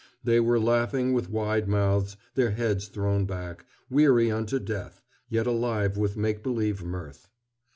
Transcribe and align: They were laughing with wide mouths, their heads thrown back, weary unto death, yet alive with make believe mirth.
They 0.23 0.39
were 0.39 0.59
laughing 0.59 1.13
with 1.13 1.29
wide 1.29 1.67
mouths, 1.67 2.17
their 2.33 2.49
heads 2.49 2.87
thrown 2.87 3.25
back, 3.27 3.65
weary 3.87 4.31
unto 4.31 4.57
death, 4.57 5.03
yet 5.29 5.45
alive 5.45 5.95
with 5.95 6.17
make 6.17 6.41
believe 6.41 6.83
mirth. 6.83 7.29